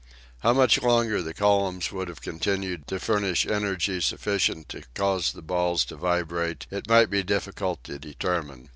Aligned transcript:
How 0.39 0.51
much 0.51 0.81
longer 0.81 1.21
the 1.21 1.31
columns 1.31 1.91
would 1.91 2.07
have 2.07 2.23
con 2.23 2.39
tinued 2.39 2.87
to 2.87 2.97
furnish 2.99 3.45
energy 3.45 4.01
sufficient 4.01 4.67
to 4.69 4.81
cause 4.95 5.31
the 5.31 5.43
balls 5.43 5.85
to 5.85 5.95
vibrate, 5.95 6.65
it 6.71 6.89
might 6.89 7.11
be 7.11 7.21
difficult 7.21 7.83
to 7.83 7.99
determine. 7.99 8.69